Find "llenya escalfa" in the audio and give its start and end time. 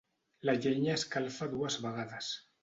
0.63-1.49